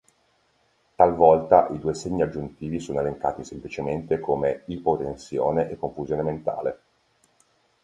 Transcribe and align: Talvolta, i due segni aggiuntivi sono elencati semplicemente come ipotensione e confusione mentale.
Talvolta, 0.95 1.67
i 1.67 1.77
due 1.77 1.93
segni 1.93 2.23
aggiuntivi 2.23 2.79
sono 2.79 3.01
elencati 3.01 3.43
semplicemente 3.43 4.19
come 4.19 4.63
ipotensione 4.65 5.69
e 5.69 5.77
confusione 5.77 6.23
mentale. 6.23 6.79